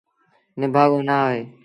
نڀآڳو 0.59 0.99
نا 1.07 1.17
هوئي۔ 1.25 1.41